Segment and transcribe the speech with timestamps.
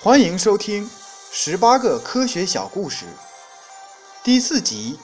[0.00, 0.88] 欢迎收听
[1.32, 3.04] 《十八个科学小故事》
[4.22, 4.96] 第四集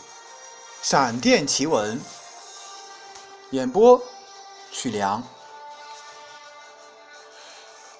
[0.89, 1.99] 《闪电奇闻》。
[3.51, 4.01] 演播：
[4.71, 5.21] 曲良。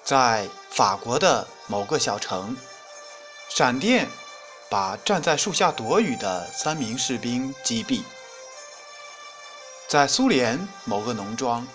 [0.05, 2.55] 在法国的某个小城，
[3.49, 4.07] 闪电
[4.69, 8.03] 把站在树下躲雨的三名士兵击毙。
[9.89, 11.67] 在苏联某个农庄，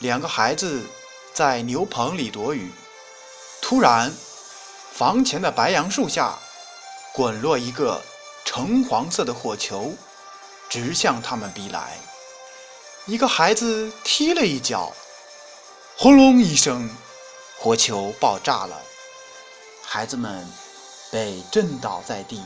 [0.00, 0.84] 两个孩子
[1.32, 2.70] 在牛棚里躲雨。
[3.68, 4.10] 突然，
[4.92, 6.38] 房前的白杨树下
[7.12, 8.02] 滚落一个
[8.42, 9.92] 橙黄色的火球，
[10.70, 11.98] 直向他们逼来。
[13.04, 14.90] 一个孩子踢了一脚，
[15.98, 16.88] 轰隆一声，
[17.58, 18.80] 火球爆炸了。
[19.84, 20.48] 孩子们
[21.12, 22.42] 被震倒在地，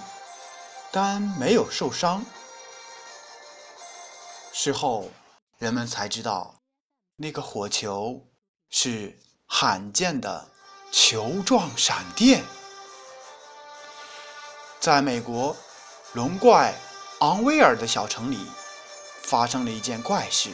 [0.91, 2.27] 但没有受伤。
[4.53, 5.09] 事后，
[5.59, 6.57] 人们才知道，
[7.15, 8.27] 那个火球
[8.71, 10.49] 是罕见的
[10.93, 12.45] 球状闪电。
[14.79, 15.57] 在美国
[16.13, 16.75] 龙怪
[17.21, 18.47] 昂威尔的小城里，
[19.23, 20.51] 发生了一件怪事：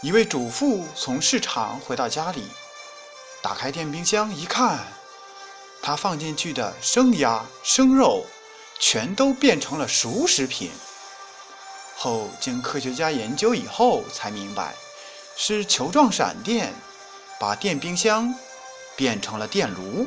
[0.00, 2.46] 一位主妇从市场回到家里，
[3.42, 4.78] 打开电冰箱一看，
[5.82, 8.24] 她放进去的生鸭、生肉
[8.78, 10.70] 全都变成了熟食品。
[11.96, 14.76] 后经科学家研究以后，才明白
[15.36, 16.72] 是球状闪电
[17.38, 18.34] 把电冰箱
[18.96, 20.06] 变成了电炉。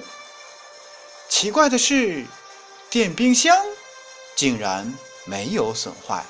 [1.27, 2.25] 奇怪的是，
[2.89, 3.55] 电冰箱
[4.35, 4.91] 竟然
[5.25, 6.25] 没有损坏。